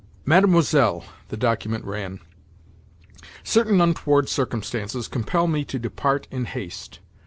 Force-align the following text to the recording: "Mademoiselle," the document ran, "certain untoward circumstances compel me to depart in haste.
"Mademoiselle," 0.25 1.03
the 1.27 1.37
document 1.37 1.85
ran, 1.85 2.19
"certain 3.43 3.79
untoward 3.79 4.27
circumstances 4.29 5.07
compel 5.07 5.45
me 5.45 5.63
to 5.63 5.77
depart 5.77 6.27
in 6.31 6.45
haste. 6.45 6.97